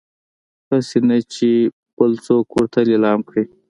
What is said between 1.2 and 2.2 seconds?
چې يې بل